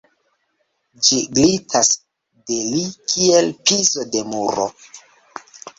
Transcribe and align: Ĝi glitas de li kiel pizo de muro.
Ĝi 1.07 1.19
glitas 1.35 1.91
de 2.49 2.59
li 2.73 2.83
kiel 3.13 3.55
pizo 3.69 4.11
de 4.17 4.27
muro. 4.35 4.71